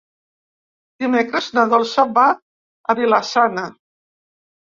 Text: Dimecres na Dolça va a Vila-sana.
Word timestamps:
Dimecres 1.03 1.49
na 1.57 1.65
Dolça 1.73 2.05
va 2.17 2.25
a 2.33 2.95
Vila-sana. 3.01 3.67